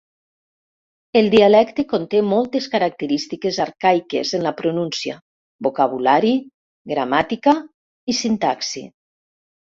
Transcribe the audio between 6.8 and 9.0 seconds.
gramàtica i sintaxi.